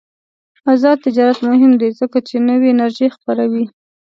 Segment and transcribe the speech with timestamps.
[0.71, 3.65] آزاد تجارت مهم دی ځکه چې نوې انرژي خپروي.